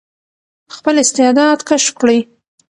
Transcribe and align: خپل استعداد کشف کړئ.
خپل 0.75 0.95
استعداد 1.03 1.57
کشف 1.69 1.93
کړئ. 2.01 2.19